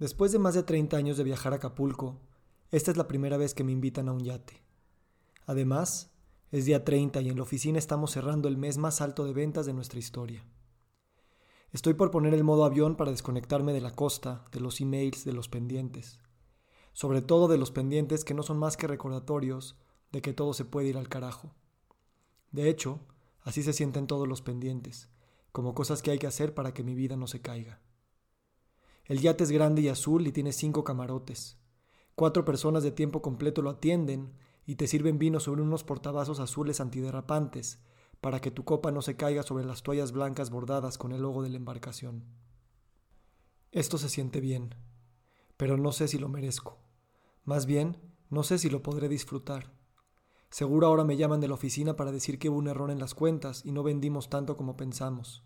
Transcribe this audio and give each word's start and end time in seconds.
Después 0.00 0.32
de 0.32 0.38
más 0.38 0.54
de 0.54 0.62
30 0.62 0.96
años 0.96 1.18
de 1.18 1.24
viajar 1.24 1.52
a 1.52 1.56
Acapulco, 1.56 2.16
esta 2.70 2.90
es 2.90 2.96
la 2.96 3.06
primera 3.06 3.36
vez 3.36 3.52
que 3.52 3.64
me 3.64 3.72
invitan 3.72 4.08
a 4.08 4.12
un 4.12 4.24
yate. 4.24 4.64
Además, 5.44 6.10
es 6.50 6.64
día 6.64 6.86
30 6.86 7.20
y 7.20 7.28
en 7.28 7.36
la 7.36 7.42
oficina 7.42 7.78
estamos 7.78 8.12
cerrando 8.12 8.48
el 8.48 8.56
mes 8.56 8.78
más 8.78 9.02
alto 9.02 9.26
de 9.26 9.34
ventas 9.34 9.66
de 9.66 9.74
nuestra 9.74 9.98
historia. 9.98 10.42
Estoy 11.70 11.92
por 11.92 12.10
poner 12.10 12.32
el 12.32 12.44
modo 12.44 12.64
avión 12.64 12.96
para 12.96 13.10
desconectarme 13.10 13.74
de 13.74 13.82
la 13.82 13.94
costa, 13.94 14.46
de 14.52 14.60
los 14.60 14.80
emails, 14.80 15.26
de 15.26 15.34
los 15.34 15.50
pendientes. 15.50 16.18
Sobre 16.94 17.20
todo 17.20 17.46
de 17.46 17.58
los 17.58 17.70
pendientes 17.70 18.24
que 18.24 18.32
no 18.32 18.42
son 18.42 18.56
más 18.56 18.78
que 18.78 18.86
recordatorios 18.86 19.76
de 20.12 20.22
que 20.22 20.32
todo 20.32 20.54
se 20.54 20.64
puede 20.64 20.88
ir 20.88 20.96
al 20.96 21.10
carajo. 21.10 21.54
De 22.52 22.70
hecho, 22.70 23.00
así 23.42 23.62
se 23.62 23.74
sienten 23.74 24.06
todos 24.06 24.26
los 24.26 24.40
pendientes, 24.40 25.10
como 25.52 25.74
cosas 25.74 26.00
que 26.00 26.10
hay 26.10 26.18
que 26.18 26.26
hacer 26.26 26.54
para 26.54 26.72
que 26.72 26.84
mi 26.84 26.94
vida 26.94 27.16
no 27.16 27.26
se 27.26 27.42
caiga. 27.42 27.82
El 29.10 29.18
yate 29.18 29.42
es 29.42 29.50
grande 29.50 29.82
y 29.82 29.88
azul 29.88 30.24
y 30.28 30.30
tiene 30.30 30.52
cinco 30.52 30.84
camarotes. 30.84 31.58
Cuatro 32.14 32.44
personas 32.44 32.84
de 32.84 32.92
tiempo 32.92 33.22
completo 33.22 33.60
lo 33.60 33.70
atienden 33.70 34.32
y 34.66 34.76
te 34.76 34.86
sirven 34.86 35.18
vino 35.18 35.40
sobre 35.40 35.62
unos 35.62 35.82
portavasos 35.82 36.38
azules 36.38 36.80
antiderrapantes 36.80 37.82
para 38.20 38.38
que 38.40 38.52
tu 38.52 38.64
copa 38.64 38.92
no 38.92 39.02
se 39.02 39.16
caiga 39.16 39.42
sobre 39.42 39.64
las 39.64 39.82
toallas 39.82 40.12
blancas 40.12 40.50
bordadas 40.50 40.96
con 40.96 41.10
el 41.10 41.22
logo 41.22 41.42
de 41.42 41.50
la 41.50 41.56
embarcación. 41.56 42.22
Esto 43.72 43.98
se 43.98 44.08
siente 44.08 44.38
bien, 44.38 44.76
pero 45.56 45.76
no 45.76 45.90
sé 45.90 46.06
si 46.06 46.16
lo 46.16 46.28
merezco. 46.28 46.78
Más 47.42 47.66
bien, 47.66 47.96
no 48.28 48.44
sé 48.44 48.58
si 48.58 48.70
lo 48.70 48.80
podré 48.80 49.08
disfrutar. 49.08 49.72
Seguro 50.50 50.86
ahora 50.86 51.02
me 51.02 51.16
llaman 51.16 51.40
de 51.40 51.48
la 51.48 51.54
oficina 51.54 51.96
para 51.96 52.12
decir 52.12 52.38
que 52.38 52.48
hubo 52.48 52.58
un 52.58 52.68
error 52.68 52.92
en 52.92 53.00
las 53.00 53.16
cuentas 53.16 53.66
y 53.66 53.72
no 53.72 53.82
vendimos 53.82 54.30
tanto 54.30 54.56
como 54.56 54.76
pensamos. 54.76 55.42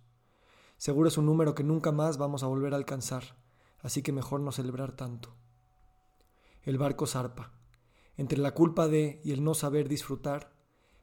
Seguro 0.76 1.08
es 1.08 1.16
un 1.16 1.24
número 1.24 1.54
que 1.54 1.64
nunca 1.64 1.92
más 1.92 2.18
vamos 2.18 2.42
a 2.42 2.46
volver 2.46 2.74
a 2.74 2.76
alcanzar 2.76 3.42
así 3.84 4.02
que 4.02 4.12
mejor 4.12 4.40
no 4.40 4.50
celebrar 4.50 4.92
tanto. 4.92 5.36
El 6.62 6.78
barco 6.78 7.06
zarpa. 7.06 7.52
Entre 8.16 8.38
la 8.38 8.54
culpa 8.54 8.88
de 8.88 9.20
y 9.24 9.32
el 9.32 9.44
no 9.44 9.52
saber 9.52 9.88
disfrutar, 9.88 10.56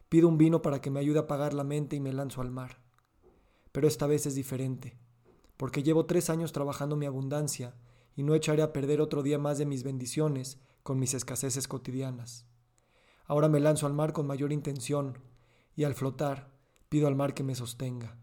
pido 0.09 0.27
un 0.27 0.39
vino 0.39 0.63
para 0.63 0.81
que 0.81 0.89
me 0.89 0.99
ayude 0.99 1.19
a 1.19 1.21
apagar 1.21 1.53
la 1.53 1.63
mente 1.63 1.95
y 1.95 1.99
me 1.99 2.11
lanzo 2.11 2.41
al 2.41 2.49
mar. 2.49 2.81
Pero 3.71 3.87
esta 3.87 4.07
vez 4.07 4.25
es 4.25 4.33
diferente, 4.33 4.97
porque 5.57 5.83
llevo 5.83 6.07
tres 6.07 6.31
años 6.31 6.53
trabajando 6.53 6.95
mi 6.95 7.05
abundancia 7.05 7.75
y 8.15 8.23
no 8.23 8.33
echaré 8.33 8.63
a 8.63 8.73
perder 8.73 8.99
otro 8.99 9.21
día 9.21 9.37
más 9.37 9.59
de 9.59 9.67
mis 9.67 9.83
bendiciones 9.83 10.59
con 10.81 10.97
mis 10.97 11.13
escaseces 11.13 11.67
cotidianas. 11.67 12.47
Ahora 13.25 13.47
me 13.47 13.59
lanzo 13.59 13.85
al 13.85 13.93
mar 13.93 14.11
con 14.11 14.25
mayor 14.25 14.51
intención 14.51 15.19
y 15.75 15.83
al 15.83 15.93
flotar 15.93 16.51
pido 16.89 17.07
al 17.07 17.15
mar 17.15 17.35
que 17.35 17.43
me 17.43 17.53
sostenga. 17.53 18.17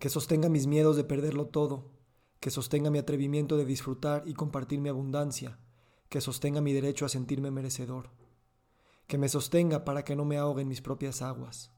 Que 0.00 0.08
sostenga 0.08 0.48
mis 0.48 0.66
miedos 0.66 0.96
de 0.96 1.04
perderlo 1.04 1.46
todo 1.46 1.94
que 2.44 2.50
sostenga 2.50 2.90
mi 2.90 2.98
atrevimiento 2.98 3.56
de 3.56 3.64
disfrutar 3.64 4.22
y 4.26 4.34
compartir 4.34 4.78
mi 4.78 4.90
abundancia, 4.90 5.58
que 6.10 6.20
sostenga 6.20 6.60
mi 6.60 6.74
derecho 6.74 7.06
a 7.06 7.08
sentirme 7.08 7.50
merecedor, 7.50 8.10
que 9.06 9.16
me 9.16 9.30
sostenga 9.30 9.86
para 9.86 10.04
que 10.04 10.14
no 10.14 10.26
me 10.26 10.36
ahogue 10.36 10.60
en 10.60 10.68
mis 10.68 10.82
propias 10.82 11.22
aguas. 11.22 11.72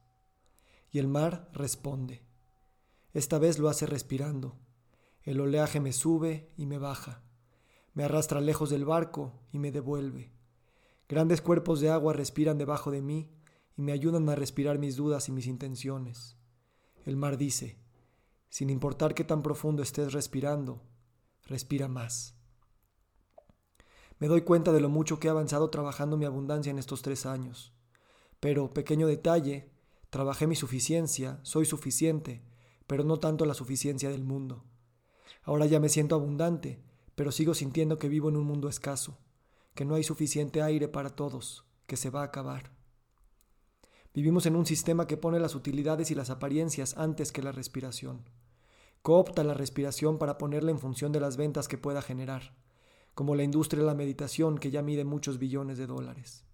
Y 0.90 0.98
el 0.98 1.06
mar 1.06 1.48
responde. 1.52 2.24
Esta 3.14 3.38
vez 3.38 3.60
lo 3.60 3.68
hace 3.68 3.86
respirando. 3.86 4.56
El 5.22 5.38
oleaje 5.38 5.78
me 5.78 5.92
sube 5.92 6.50
y 6.56 6.66
me 6.66 6.78
baja, 6.78 7.22
me 7.94 8.02
arrastra 8.02 8.40
lejos 8.40 8.68
del 8.68 8.84
barco 8.84 9.34
y 9.52 9.60
me 9.60 9.70
devuelve. 9.70 10.32
Grandes 11.08 11.42
cuerpos 11.42 11.78
de 11.78 11.90
agua 11.90 12.12
respiran 12.12 12.58
debajo 12.58 12.90
de 12.90 13.02
mí 13.02 13.30
y 13.76 13.82
me 13.82 13.92
ayudan 13.92 14.28
a 14.28 14.34
respirar 14.34 14.80
mis 14.80 14.96
dudas 14.96 15.28
y 15.28 15.30
mis 15.30 15.46
intenciones. 15.46 16.36
El 17.04 17.16
mar 17.16 17.36
dice, 17.36 17.78
sin 18.48 18.70
importar 18.70 19.14
qué 19.14 19.24
tan 19.24 19.42
profundo 19.42 19.82
estés 19.82 20.12
respirando, 20.12 20.82
respira 21.44 21.88
más. 21.88 22.36
Me 24.18 24.28
doy 24.28 24.42
cuenta 24.42 24.72
de 24.72 24.80
lo 24.80 24.88
mucho 24.88 25.20
que 25.20 25.28
he 25.28 25.30
avanzado 25.30 25.68
trabajando 25.68 26.16
mi 26.16 26.24
abundancia 26.24 26.70
en 26.70 26.78
estos 26.78 27.02
tres 27.02 27.26
años. 27.26 27.74
Pero, 28.40 28.72
pequeño 28.72 29.06
detalle, 29.06 29.70
trabajé 30.10 30.46
mi 30.46 30.56
suficiencia, 30.56 31.40
soy 31.42 31.66
suficiente, 31.66 32.42
pero 32.86 33.04
no 33.04 33.18
tanto 33.18 33.44
la 33.44 33.54
suficiencia 33.54 34.10
del 34.10 34.24
mundo. 34.24 34.64
Ahora 35.42 35.66
ya 35.66 35.80
me 35.80 35.88
siento 35.88 36.14
abundante, 36.14 36.82
pero 37.14 37.32
sigo 37.32 37.54
sintiendo 37.54 37.98
que 37.98 38.08
vivo 38.08 38.28
en 38.28 38.36
un 38.36 38.44
mundo 38.44 38.68
escaso, 38.68 39.18
que 39.74 39.84
no 39.84 39.94
hay 39.94 40.02
suficiente 40.02 40.62
aire 40.62 40.88
para 40.88 41.10
todos, 41.10 41.64
que 41.86 41.96
se 41.96 42.10
va 42.10 42.22
a 42.22 42.26
acabar. 42.26 42.75
Vivimos 44.16 44.46
en 44.46 44.56
un 44.56 44.64
sistema 44.64 45.06
que 45.06 45.18
pone 45.18 45.38
las 45.38 45.54
utilidades 45.54 46.10
y 46.10 46.14
las 46.14 46.30
apariencias 46.30 46.96
antes 46.96 47.32
que 47.32 47.42
la 47.42 47.52
respiración. 47.52 48.22
Coopta 49.02 49.44
la 49.44 49.52
respiración 49.52 50.16
para 50.16 50.38
ponerla 50.38 50.70
en 50.70 50.78
función 50.78 51.12
de 51.12 51.20
las 51.20 51.36
ventas 51.36 51.68
que 51.68 51.76
pueda 51.76 52.00
generar, 52.00 52.56
como 53.14 53.34
la 53.34 53.42
industria 53.42 53.82
de 53.82 53.86
la 53.86 53.94
meditación 53.94 54.56
que 54.56 54.70
ya 54.70 54.80
mide 54.80 55.04
muchos 55.04 55.38
billones 55.38 55.76
de 55.76 55.86
dólares. 55.86 56.46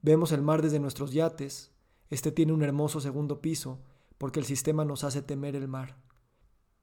Vemos 0.00 0.32
el 0.32 0.40
mar 0.40 0.62
desde 0.62 0.80
nuestros 0.80 1.12
yates, 1.12 1.72
este 2.08 2.32
tiene 2.32 2.54
un 2.54 2.62
hermoso 2.62 3.02
segundo 3.02 3.42
piso, 3.42 3.82
porque 4.16 4.40
el 4.40 4.46
sistema 4.46 4.86
nos 4.86 5.04
hace 5.04 5.20
temer 5.20 5.56
el 5.56 5.68
mar. 5.68 5.98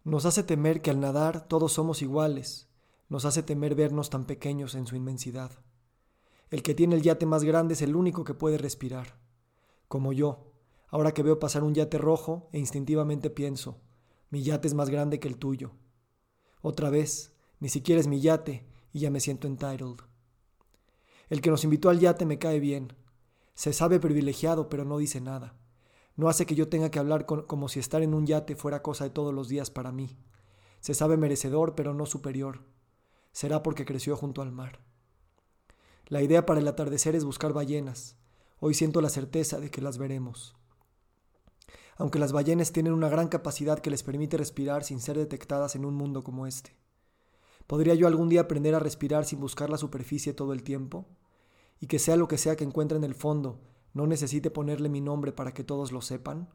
Nos 0.03 0.27
hace 0.27 0.43
temer 0.43 0.83
que 0.83 0.91
al 0.91 0.99
nadar 0.99 1.47
todos 1.47 1.73
somos 1.73 2.03
iguales, 2.03 2.69
nos 3.09 3.25
hace 3.25 3.41
temer 3.41 3.73
vernos 3.73 4.11
tan 4.11 4.25
pequeños 4.25 4.75
en 4.75 4.85
su 4.85 4.95
inmensidad. 4.95 5.49
El 6.51 6.61
que 6.61 6.75
tiene 6.75 6.95
el 6.95 7.01
yate 7.01 7.25
más 7.25 7.43
grande 7.43 7.73
es 7.73 7.81
el 7.81 7.95
único 7.95 8.23
que 8.23 8.35
puede 8.35 8.59
respirar 8.59 9.25
como 9.87 10.13
yo, 10.13 10.51
ahora 10.89 11.13
que 11.13 11.23
veo 11.23 11.39
pasar 11.39 11.63
un 11.63 11.73
yate 11.73 11.97
rojo 11.97 12.49
e 12.51 12.59
instintivamente 12.59 13.29
pienso, 13.29 13.79
mi 14.29 14.43
yate 14.43 14.67
es 14.67 14.73
más 14.73 14.89
grande 14.89 15.19
que 15.19 15.27
el 15.27 15.37
tuyo. 15.37 15.71
Otra 16.61 16.89
vez, 16.89 17.35
ni 17.59 17.69
siquiera 17.69 18.01
es 18.01 18.07
mi 18.07 18.19
yate 18.19 18.67
y 18.91 18.99
ya 18.99 19.11
me 19.11 19.19
siento 19.19 19.47
entitled. 19.47 19.97
El 21.29 21.41
que 21.41 21.49
nos 21.49 21.63
invitó 21.63 21.89
al 21.89 21.99
yate 21.99 22.25
me 22.25 22.39
cae 22.39 22.59
bien. 22.59 22.93
Se 23.53 23.73
sabe 23.73 23.99
privilegiado, 23.99 24.69
pero 24.69 24.85
no 24.85 24.97
dice 24.97 25.21
nada. 25.21 25.57
No 26.15 26.29
hace 26.29 26.45
que 26.45 26.55
yo 26.55 26.67
tenga 26.67 26.89
que 26.89 26.99
hablar 26.99 27.25
como 27.25 27.69
si 27.69 27.79
estar 27.79 28.01
en 28.01 28.13
un 28.13 28.25
yate 28.25 28.55
fuera 28.55 28.81
cosa 28.81 29.03
de 29.03 29.09
todos 29.11 29.33
los 29.33 29.49
días 29.49 29.69
para 29.69 29.91
mí. 29.91 30.17
Se 30.79 30.93
sabe 30.93 31.17
merecedor, 31.17 31.75
pero 31.75 31.93
no 31.93 32.05
superior. 32.05 32.65
Será 33.31 33.61
porque 33.61 33.85
creció 33.85 34.15
junto 34.15 34.41
al 34.41 34.51
mar. 34.51 34.79
La 36.07 36.21
idea 36.21 36.45
para 36.45 36.59
el 36.59 36.67
atardecer 36.67 37.15
es 37.15 37.25
buscar 37.25 37.53
ballenas, 37.53 38.17
Hoy 38.59 38.73
siento 38.73 39.01
la 39.01 39.09
certeza 39.09 39.59
de 39.59 39.69
que 39.69 39.81
las 39.81 39.99
veremos. 39.99 40.55
Aunque 41.97 42.17
las 42.17 42.31
ballenas 42.31 42.71
tienen 42.71 42.93
una 42.93 43.07
gran 43.07 43.27
capacidad 43.27 43.79
que 43.79 43.91
les 43.91 44.01
permite 44.01 44.35
respirar 44.35 44.83
sin 44.83 44.99
ser 44.99 45.15
detectadas 45.15 45.75
en 45.75 45.85
un 45.85 45.93
mundo 45.93 46.23
como 46.23 46.47
este. 46.47 46.75
¿Podría 47.67 47.93
yo 47.93 48.07
algún 48.07 48.29
día 48.29 48.41
aprender 48.41 48.73
a 48.73 48.79
respirar 48.79 49.25
sin 49.25 49.39
buscar 49.39 49.69
la 49.69 49.77
superficie 49.77 50.33
todo 50.33 50.53
el 50.53 50.63
tiempo? 50.63 51.05
Y 51.79 51.85
que 51.85 51.99
sea 51.99 52.15
lo 52.15 52.27
que 52.27 52.39
sea 52.39 52.55
que 52.55 52.63
encuentre 52.63 52.97
en 52.97 53.03
el 53.03 53.13
fondo, 53.13 53.59
no 53.93 54.07
necesite 54.07 54.49
ponerle 54.49 54.89
mi 54.89 55.01
nombre 55.01 55.31
para 55.31 55.53
que 55.53 55.63
todos 55.63 55.91
lo 55.91 56.01
sepan? 56.01 56.49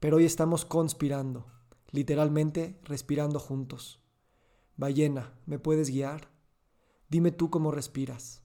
Pero 0.00 0.16
hoy 0.16 0.24
estamos 0.24 0.64
conspirando, 0.64 1.46
literalmente 1.92 2.80
respirando 2.82 3.38
juntos. 3.38 4.00
Ballena, 4.76 5.38
¿me 5.46 5.60
puedes 5.60 5.90
guiar? 5.90 6.32
Dime 7.08 7.30
tú 7.30 7.50
cómo 7.50 7.70
respiras. 7.70 8.41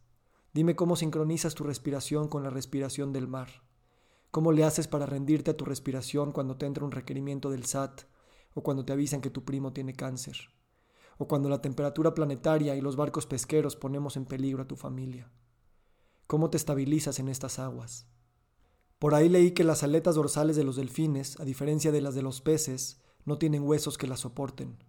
Dime 0.53 0.75
cómo 0.75 0.95
sincronizas 0.95 1.55
tu 1.55 1.63
respiración 1.63 2.27
con 2.27 2.43
la 2.43 2.49
respiración 2.49 3.13
del 3.13 3.27
mar. 3.27 3.49
¿Cómo 4.31 4.51
le 4.51 4.63
haces 4.63 4.87
para 4.87 5.05
rendirte 5.05 5.51
a 5.51 5.57
tu 5.57 5.65
respiración 5.65 6.31
cuando 6.31 6.57
te 6.57 6.65
entra 6.65 6.85
un 6.85 6.91
requerimiento 6.91 7.49
del 7.49 7.65
SAT 7.65 8.01
o 8.53 8.63
cuando 8.63 8.85
te 8.85 8.93
avisan 8.93 9.21
que 9.21 9.29
tu 9.29 9.45
primo 9.45 9.73
tiene 9.73 9.93
cáncer? 9.93 10.37
O 11.17 11.27
cuando 11.27 11.49
la 11.49 11.61
temperatura 11.61 12.13
planetaria 12.13 12.75
y 12.75 12.81
los 12.81 12.95
barcos 12.95 13.25
pesqueros 13.25 13.75
ponemos 13.75 14.17
en 14.17 14.25
peligro 14.25 14.63
a 14.63 14.67
tu 14.67 14.75
familia. 14.75 15.31
¿Cómo 16.27 16.49
te 16.49 16.57
estabilizas 16.57 17.19
en 17.19 17.29
estas 17.29 17.57
aguas? 17.57 18.07
Por 18.99 19.15
ahí 19.15 19.29
leí 19.29 19.51
que 19.51 19.63
las 19.63 19.83
aletas 19.83 20.15
dorsales 20.15 20.55
de 20.55 20.63
los 20.63 20.75
delfines, 20.75 21.39
a 21.39 21.45
diferencia 21.45 21.91
de 21.91 22.01
las 22.01 22.15
de 22.15 22.23
los 22.23 22.41
peces, 22.41 23.01
no 23.25 23.37
tienen 23.37 23.63
huesos 23.63 23.97
que 23.97 24.07
las 24.07 24.21
soporten. 24.21 24.83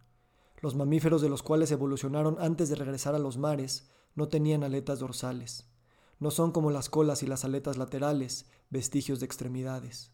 Los 0.60 0.74
mamíferos 0.74 1.22
de 1.22 1.28
los 1.28 1.42
cuales 1.42 1.70
evolucionaron 1.70 2.36
antes 2.40 2.68
de 2.68 2.74
regresar 2.74 3.14
a 3.14 3.18
los 3.18 3.36
mares 3.38 3.88
no 4.18 4.28
tenían 4.28 4.64
aletas 4.64 4.98
dorsales. 4.98 5.70
No 6.18 6.32
son 6.32 6.50
como 6.50 6.72
las 6.72 6.90
colas 6.90 7.22
y 7.22 7.26
las 7.28 7.44
aletas 7.44 7.76
laterales, 7.76 8.50
vestigios 8.68 9.20
de 9.20 9.26
extremidades. 9.26 10.10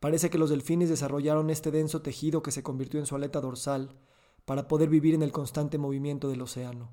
Parece 0.00 0.30
que 0.30 0.38
los 0.38 0.48
delfines 0.48 0.88
desarrollaron 0.88 1.50
este 1.50 1.70
denso 1.70 2.00
tejido 2.00 2.42
que 2.42 2.52
se 2.52 2.62
convirtió 2.62 2.98
en 2.98 3.04
su 3.04 3.14
aleta 3.14 3.42
dorsal 3.42 3.94
para 4.46 4.66
poder 4.66 4.88
vivir 4.88 5.14
en 5.14 5.22
el 5.22 5.30
constante 5.30 5.76
movimiento 5.76 6.30
del 6.30 6.40
océano. 6.40 6.90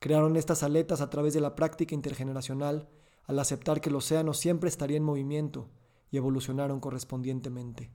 Crearon 0.00 0.36
estas 0.36 0.64
aletas 0.64 1.00
a 1.00 1.10
través 1.10 1.32
de 1.32 1.40
la 1.40 1.54
práctica 1.54 1.94
intergeneracional 1.94 2.88
al 3.22 3.38
aceptar 3.38 3.80
que 3.80 3.88
el 3.88 3.94
océano 3.94 4.34
siempre 4.34 4.68
estaría 4.68 4.96
en 4.96 5.04
movimiento 5.04 5.70
y 6.10 6.16
evolucionaron 6.16 6.80
correspondientemente. 6.80 7.92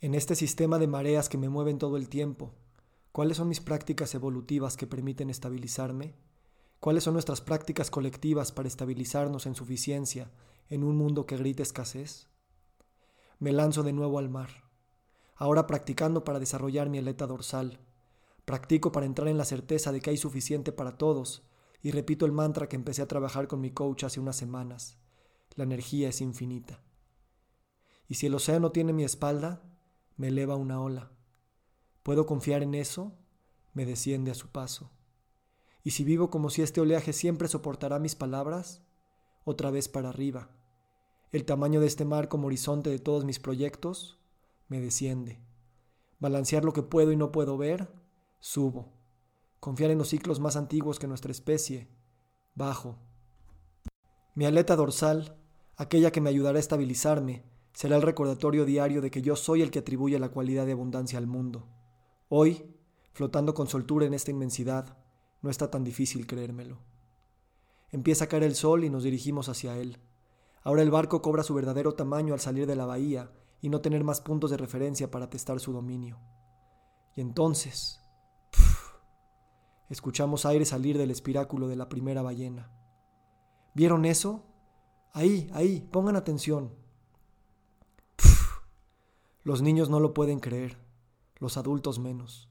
En 0.00 0.14
este 0.14 0.36
sistema 0.36 0.78
de 0.78 0.86
mareas 0.86 1.28
que 1.28 1.36
me 1.36 1.50
mueven 1.50 1.76
todo 1.76 1.98
el 1.98 2.08
tiempo, 2.08 2.54
¿Cuáles 3.14 3.36
son 3.36 3.46
mis 3.46 3.60
prácticas 3.60 4.12
evolutivas 4.16 4.76
que 4.76 4.88
permiten 4.88 5.30
estabilizarme? 5.30 6.16
¿Cuáles 6.80 7.04
son 7.04 7.12
nuestras 7.12 7.40
prácticas 7.40 7.88
colectivas 7.88 8.50
para 8.50 8.66
estabilizarnos 8.66 9.46
en 9.46 9.54
suficiencia 9.54 10.32
en 10.68 10.82
un 10.82 10.96
mundo 10.96 11.24
que 11.24 11.36
grita 11.36 11.62
escasez? 11.62 12.26
Me 13.38 13.52
lanzo 13.52 13.84
de 13.84 13.92
nuevo 13.92 14.18
al 14.18 14.30
mar, 14.30 14.64
ahora 15.36 15.68
practicando 15.68 16.24
para 16.24 16.40
desarrollar 16.40 16.88
mi 16.88 16.98
aleta 16.98 17.28
dorsal, 17.28 17.78
Practico 18.44 18.90
para 18.90 19.06
entrar 19.06 19.28
en 19.28 19.38
la 19.38 19.44
certeza 19.44 19.92
de 19.92 20.00
que 20.00 20.10
hay 20.10 20.16
suficiente 20.16 20.72
para 20.72 20.98
todos 20.98 21.44
y 21.82 21.92
repito 21.92 22.26
el 22.26 22.32
mantra 22.32 22.68
que 22.68 22.74
empecé 22.74 23.00
a 23.00 23.06
trabajar 23.06 23.46
con 23.46 23.60
mi 23.60 23.70
coach 23.70 24.02
hace 24.02 24.18
unas 24.18 24.34
semanas. 24.34 24.98
La 25.54 25.62
energía 25.62 26.08
es 26.08 26.20
infinita. 26.20 26.82
Y 28.08 28.16
si 28.16 28.26
el 28.26 28.34
océano 28.34 28.72
tiene 28.72 28.92
mi 28.92 29.04
espalda, 29.04 29.62
me 30.16 30.26
eleva 30.26 30.56
una 30.56 30.80
ola. 30.80 31.12
¿Puedo 32.04 32.26
confiar 32.26 32.62
en 32.62 32.74
eso? 32.74 33.14
Me 33.72 33.86
desciende 33.86 34.30
a 34.30 34.34
su 34.34 34.48
paso. 34.48 34.90
Y 35.82 35.92
si 35.92 36.04
vivo 36.04 36.28
como 36.28 36.50
si 36.50 36.60
este 36.60 36.82
oleaje 36.82 37.14
siempre 37.14 37.48
soportará 37.48 37.98
mis 37.98 38.14
palabras, 38.14 38.82
otra 39.42 39.70
vez 39.70 39.88
para 39.88 40.10
arriba. 40.10 40.50
El 41.32 41.46
tamaño 41.46 41.80
de 41.80 41.86
este 41.86 42.04
mar 42.04 42.28
como 42.28 42.48
horizonte 42.48 42.90
de 42.90 42.98
todos 42.98 43.24
mis 43.24 43.40
proyectos, 43.40 44.20
me 44.68 44.82
desciende. 44.82 45.40
Balancear 46.18 46.62
lo 46.62 46.74
que 46.74 46.82
puedo 46.82 47.10
y 47.10 47.16
no 47.16 47.32
puedo 47.32 47.56
ver, 47.56 47.88
subo. 48.38 48.92
Confiar 49.58 49.90
en 49.90 49.96
los 49.96 50.08
ciclos 50.08 50.40
más 50.40 50.56
antiguos 50.56 50.98
que 50.98 51.06
nuestra 51.06 51.32
especie, 51.32 51.88
bajo. 52.54 52.98
Mi 54.34 54.44
aleta 54.44 54.76
dorsal, 54.76 55.38
aquella 55.74 56.12
que 56.12 56.20
me 56.20 56.28
ayudará 56.28 56.58
a 56.58 56.60
estabilizarme, 56.60 57.46
será 57.72 57.96
el 57.96 58.02
recordatorio 58.02 58.66
diario 58.66 59.00
de 59.00 59.10
que 59.10 59.22
yo 59.22 59.36
soy 59.36 59.62
el 59.62 59.70
que 59.70 59.78
atribuye 59.78 60.18
la 60.18 60.28
cualidad 60.28 60.66
de 60.66 60.72
abundancia 60.72 61.18
al 61.18 61.26
mundo. 61.26 61.66
Hoy, 62.28 62.74
flotando 63.12 63.54
con 63.54 63.66
soltura 63.66 64.06
en 64.06 64.14
esta 64.14 64.30
inmensidad, 64.30 64.96
no 65.42 65.50
está 65.50 65.70
tan 65.70 65.84
difícil 65.84 66.26
creérmelo. 66.26 66.78
Empieza 67.90 68.24
a 68.24 68.28
caer 68.28 68.44
el 68.44 68.54
sol 68.54 68.84
y 68.84 68.90
nos 68.90 69.04
dirigimos 69.04 69.48
hacia 69.48 69.76
él. 69.76 69.98
Ahora 70.62 70.82
el 70.82 70.90
barco 70.90 71.20
cobra 71.20 71.42
su 71.42 71.54
verdadero 71.54 71.94
tamaño 71.94 72.32
al 72.32 72.40
salir 72.40 72.66
de 72.66 72.76
la 72.76 72.86
bahía 72.86 73.30
y 73.60 73.68
no 73.68 73.80
tener 73.80 74.02
más 74.04 74.20
puntos 74.20 74.50
de 74.50 74.56
referencia 74.56 75.10
para 75.10 75.28
testar 75.28 75.60
su 75.60 75.72
dominio. 75.72 76.18
Y 77.14 77.20
entonces, 77.20 78.00
escuchamos 79.88 80.46
aire 80.46 80.64
salir 80.64 80.98
del 80.98 81.10
espiráculo 81.10 81.68
de 81.68 81.76
la 81.76 81.88
primera 81.88 82.22
ballena. 82.22 82.70
¿Vieron 83.74 84.04
eso? 84.04 84.44
Ahí, 85.12 85.50
ahí, 85.52 85.80
pongan 85.92 86.16
atención. 86.16 86.74
Los 89.44 89.62
niños 89.62 89.90
no 89.90 90.00
lo 90.00 90.14
pueden 90.14 90.40
creer, 90.40 90.78
los 91.44 91.56
adultos 91.56 92.00
menos. 92.00 92.48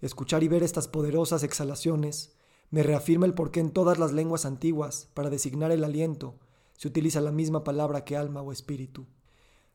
Escuchar 0.00 0.42
y 0.42 0.48
ver 0.48 0.62
estas 0.62 0.88
poderosas 0.88 1.42
exhalaciones 1.42 2.36
me 2.70 2.82
reafirma 2.82 3.26
el 3.26 3.34
por 3.34 3.50
qué 3.50 3.60
en 3.60 3.70
todas 3.70 3.98
las 3.98 4.12
lenguas 4.12 4.46
antiguas, 4.46 5.08
para 5.14 5.30
designar 5.30 5.70
el 5.72 5.84
aliento, 5.84 6.38
se 6.78 6.88
utiliza 6.88 7.20
la 7.20 7.32
misma 7.32 7.64
palabra 7.64 8.04
que 8.04 8.16
alma 8.16 8.40
o 8.40 8.52
espíritu. 8.52 9.06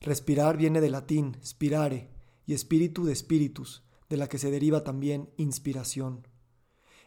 Respirar 0.02 0.58
viene 0.58 0.82
del 0.82 0.94
latín 0.94 1.38
spirare 1.46 2.10
y 2.46 2.54
espíritu 2.54 3.06
de 3.06 3.14
espíritus, 3.14 3.84
de 4.10 4.18
la 4.18 4.28
que 4.28 4.40
se 4.40 4.52
deriva 4.52 4.84
también 4.84 5.30
inspiración. 5.38 6.28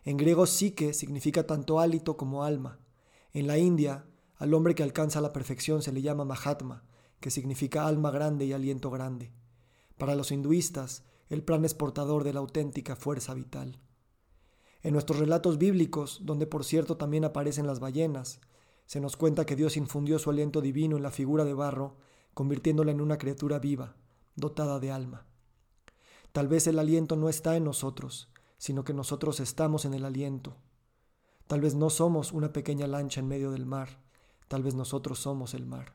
En 0.05 0.17
griego 0.17 0.47
psique 0.47 0.93
significa 0.93 1.47
tanto 1.47 1.81
hálito 1.81 2.17
como 2.17 2.45
alma. 2.45 2.79
En 3.33 3.47
la 3.47 3.59
India, 3.59 4.05
al 4.37 4.53
hombre 4.53 4.75
que 4.75 4.83
alcanza 4.83 5.21
la 5.21 5.33
perfección 5.33 5.83
se 5.83 5.93
le 5.93 6.03
llama 6.03 6.25
Mahatma, 6.25 6.85
que 7.21 7.31
significa 7.31 7.87
alma 7.87 8.11
grande 8.11 8.45
y 8.45 8.53
aliento 8.53 8.91
grande. 8.91 9.33
Para 9.97 10.15
los 10.15 10.33
hinduistas, 10.33 11.05
el 11.33 11.43
plan 11.43 11.65
es 11.65 11.73
portador 11.73 12.25
de 12.25 12.35
la 12.35 12.41
auténtica 12.41 12.95
fuerza 12.95 13.33
vital. 13.33 13.79
En 14.83 14.93
nuestros 14.93 15.19
relatos 15.19 15.57
bíblicos, 15.57 16.21
donde 16.25 16.47
por 16.47 16.63
cierto 16.63 16.99
también 16.99 17.25
aparecen 17.25 17.67
las 17.67 17.81
ballenas, 17.81 18.43
se 18.85 19.01
nos 19.01 19.17
cuenta 19.17 19.47
que 19.47 19.57
Dios 19.57 19.79
infundió 19.79 20.19
su 20.19 20.29
aliento 20.29 20.61
divino 20.61 20.99
en 20.99 21.03
la 21.03 21.11
figura 21.11 21.47
de 21.47 21.55
barro, 21.55 21.97
convirtiéndola 22.35 22.93
en 22.93 23.01
una 23.01 23.17
criatura 23.17 23.59
viva, 23.59 23.97
dotada 24.37 24.79
de 24.79 24.93
alma. 24.93 25.25
Tal 26.33 26.49
vez 26.49 26.67
el 26.67 26.79
aliento 26.79 27.17
no 27.17 27.31
está 27.31 27.57
en 27.57 27.65
nosotros, 27.65 28.29
sino 28.59 28.85
que 28.85 28.93
nosotros 28.93 29.41
estamos 29.41 29.87
en 29.87 29.95
el 29.95 30.05
aliento. 30.05 30.59
Tal 31.47 31.63
vez 31.63 31.75
no 31.75 31.89
somos 31.89 32.33
una 32.33 32.53
pequeña 32.53 32.87
lancha 32.87 33.21
en 33.21 33.29
medio 33.29 33.53
del 33.53 33.65
mar, 33.65 34.03
tal 34.49 34.63
vez 34.63 34.75
nosotros 34.75 35.19
somos 35.19 35.55
el 35.55 35.65
mar. 35.65 35.95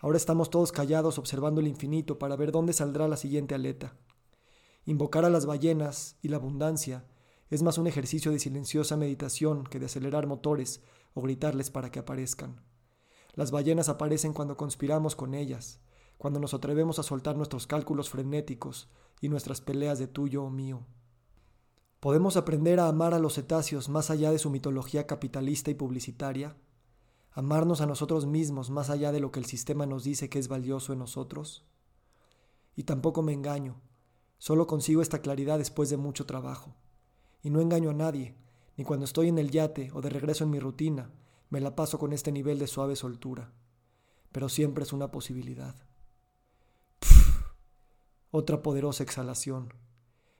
Ahora 0.00 0.16
estamos 0.16 0.50
todos 0.50 0.72
callados 0.72 1.16
observando 1.16 1.60
el 1.60 1.68
infinito 1.68 2.18
para 2.18 2.34
ver 2.34 2.50
dónde 2.50 2.72
saldrá 2.72 3.06
la 3.06 3.16
siguiente 3.16 3.54
aleta. 3.54 3.96
Invocar 4.86 5.24
a 5.24 5.30
las 5.30 5.46
ballenas 5.46 6.16
y 6.22 6.28
la 6.28 6.36
abundancia 6.36 7.04
es 7.50 7.62
más 7.62 7.76
un 7.76 7.86
ejercicio 7.86 8.32
de 8.32 8.38
silenciosa 8.38 8.96
meditación 8.96 9.64
que 9.64 9.78
de 9.78 9.86
acelerar 9.86 10.26
motores 10.26 10.80
o 11.12 11.20
gritarles 11.20 11.70
para 11.70 11.90
que 11.90 11.98
aparezcan. 11.98 12.62
Las 13.34 13.50
ballenas 13.50 13.88
aparecen 13.88 14.32
cuando 14.32 14.56
conspiramos 14.56 15.14
con 15.14 15.34
ellas, 15.34 15.80
cuando 16.16 16.40
nos 16.40 16.54
atrevemos 16.54 16.98
a 16.98 17.02
soltar 17.02 17.36
nuestros 17.36 17.66
cálculos 17.66 18.08
frenéticos 18.08 18.88
y 19.20 19.28
nuestras 19.28 19.60
peleas 19.60 19.98
de 19.98 20.06
tuyo 20.06 20.44
o 20.44 20.50
mío. 20.50 20.86
¿Podemos 22.00 22.36
aprender 22.36 22.80
a 22.80 22.88
amar 22.88 23.12
a 23.12 23.18
los 23.18 23.34
cetáceos 23.34 23.90
más 23.90 24.10
allá 24.10 24.30
de 24.30 24.38
su 24.38 24.48
mitología 24.48 25.06
capitalista 25.06 25.70
y 25.70 25.74
publicitaria? 25.74 26.56
amarnos 27.36 27.82
a 27.82 27.86
nosotros 27.86 28.24
mismos 28.24 28.70
más 28.70 28.88
allá 28.88 29.12
de 29.12 29.20
lo 29.20 29.30
que 29.30 29.40
el 29.40 29.44
sistema 29.44 29.84
nos 29.84 30.04
dice 30.04 30.30
que 30.30 30.38
es 30.38 30.48
valioso 30.48 30.94
en 30.94 31.00
nosotros? 31.00 31.66
Y 32.74 32.84
tampoco 32.84 33.20
me 33.20 33.34
engaño, 33.34 33.78
solo 34.38 34.66
consigo 34.66 35.02
esta 35.02 35.20
claridad 35.20 35.58
después 35.58 35.90
de 35.90 35.96
mucho 35.96 36.26
trabajo. 36.26 36.74
Y 37.42 37.50
no 37.50 37.60
engaño 37.60 37.90
a 37.90 37.94
nadie, 37.94 38.36
ni 38.76 38.84
cuando 38.84 39.04
estoy 39.04 39.28
en 39.28 39.38
el 39.38 39.50
yate 39.50 39.90
o 39.92 40.00
de 40.00 40.10
regreso 40.10 40.44
en 40.44 40.50
mi 40.50 40.60
rutina, 40.60 41.10
me 41.48 41.60
la 41.60 41.74
paso 41.74 41.98
con 41.98 42.12
este 42.12 42.32
nivel 42.32 42.58
de 42.58 42.66
suave 42.66 42.96
soltura. 42.96 43.52
Pero 44.32 44.48
siempre 44.48 44.84
es 44.84 44.92
una 44.92 45.10
posibilidad. 45.10 45.74
otra 48.30 48.62
poderosa 48.62 49.02
exhalación. 49.02 49.72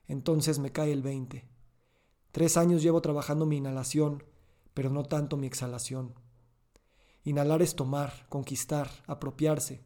Entonces 0.07 0.59
me 0.59 0.73
cae 0.73 0.93
el 0.93 1.03
20. 1.03 1.49
Tres 2.33 2.57
años 2.57 2.83
llevo 2.83 3.01
trabajando 3.01 3.47
mi 3.47 3.57
inhalación, 3.57 4.25
pero 4.75 4.91
no 4.91 5.05
tanto 5.05 5.37
mi 5.37 5.47
exhalación. 5.47 6.15
Inhalar 7.25 7.63
es 7.63 7.75
tomar, 7.75 8.27
conquistar, 8.29 8.91
apropiarse. 9.07 9.83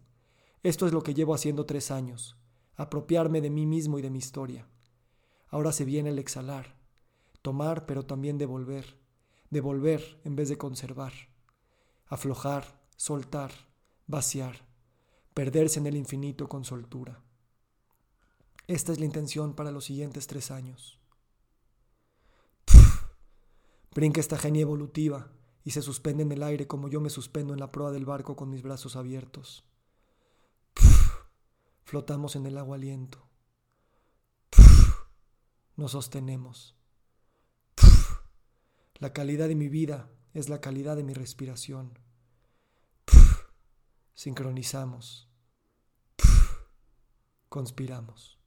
Esto 0.62 0.86
es 0.86 0.92
lo 0.92 1.02
que 1.02 1.14
llevo 1.14 1.32
haciendo 1.32 1.64
tres 1.64 1.90
años, 1.90 2.36
apropiarme 2.80 3.42
de 3.42 3.50
mí 3.50 3.66
mismo 3.66 3.98
y 3.98 4.02
de 4.02 4.08
mi 4.08 4.18
historia. 4.18 4.66
Ahora 5.48 5.70
se 5.70 5.84
viene 5.84 6.08
el 6.08 6.18
exhalar, 6.18 6.76
tomar 7.42 7.84
pero 7.84 8.06
también 8.06 8.38
devolver, 8.38 8.96
devolver 9.50 10.18
en 10.24 10.34
vez 10.34 10.48
de 10.48 10.56
conservar, 10.56 11.12
aflojar, 12.06 12.80
soltar, 12.96 13.50
vaciar, 14.06 14.66
perderse 15.34 15.78
en 15.78 15.88
el 15.88 15.96
infinito 15.96 16.48
con 16.48 16.64
soltura. 16.64 17.22
Esta 18.66 18.92
es 18.92 18.98
la 18.98 19.04
intención 19.04 19.54
para 19.54 19.72
los 19.72 19.84
siguientes 19.84 20.26
tres 20.26 20.50
años. 20.50 20.98
Brinca 23.94 24.20
esta 24.20 24.38
genia 24.38 24.62
evolutiva, 24.62 25.30
y 25.64 25.72
se 25.72 25.82
suspende 25.82 26.22
en 26.22 26.32
el 26.32 26.42
aire 26.42 26.66
como 26.66 26.88
yo 26.88 27.02
me 27.02 27.10
suspendo 27.10 27.52
en 27.52 27.60
la 27.60 27.70
proa 27.70 27.90
del 27.90 28.06
barco 28.06 28.36
con 28.36 28.48
mis 28.48 28.62
brazos 28.62 28.96
abiertos. 28.96 29.69
Flotamos 31.90 32.36
en 32.36 32.46
el 32.46 32.56
agua 32.56 32.76
aliento. 32.76 33.28
nos 35.74 35.90
sostenemos. 35.90 36.76
la 38.94 39.12
calidad 39.12 39.48
de 39.48 39.56
mi 39.56 39.68
vida 39.68 40.08
es 40.32 40.48
la 40.48 40.60
calidad 40.60 40.94
de 40.94 41.02
mi 41.02 41.14
respiración. 41.14 41.98
sincronizamos. 44.14 45.28
conspiramos. 47.48 48.39